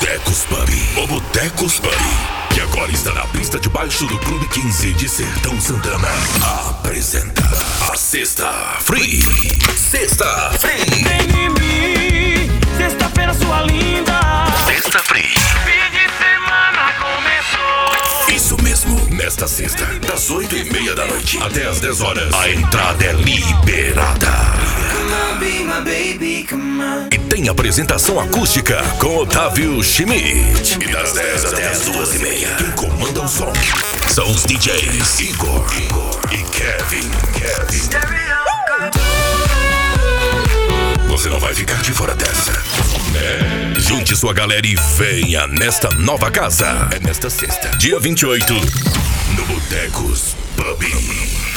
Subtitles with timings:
[0.00, 0.68] Botecos Pub.
[0.96, 1.92] O Botecos Pub.
[2.54, 6.08] Que agora está na pista debaixo do Clube 15 de Sertão Santana.
[6.70, 7.42] Apresenta
[7.92, 8.50] a Sexta
[8.80, 9.22] Free.
[9.76, 11.04] Sexta Free.
[11.04, 14.18] Vem em mim, sexta-feira sua linda.
[14.64, 15.34] Sexta Free.
[15.66, 18.34] Fim de semana começou.
[18.34, 22.48] Isso mesmo, nesta sexta, das 8 e meia da noite até as 10 horas, a
[22.48, 24.49] entrada é liberada.
[26.02, 30.78] E tem apresentação acústica com Otávio Schmidt.
[30.80, 33.52] E das 10 até as 2 e meia, quem comanda o som
[34.08, 35.66] são os DJs Igor,
[36.32, 37.06] e Kevin.
[37.34, 37.90] Kevin.
[41.08, 42.52] Você não vai ficar de fora dessa.
[43.12, 43.74] né?
[43.78, 46.88] Junte sua galera e venha nesta nova casa.
[46.92, 51.49] É nesta sexta, dia 28, no Botecos Pub.